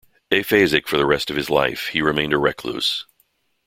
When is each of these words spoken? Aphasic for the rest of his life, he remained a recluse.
Aphasic 0.31 0.87
for 0.87 0.97
the 0.97 1.05
rest 1.05 1.29
of 1.29 1.35
his 1.35 1.47
life, 1.47 1.89
he 1.89 2.01
remained 2.01 2.33
a 2.33 2.39
recluse. 2.39 3.05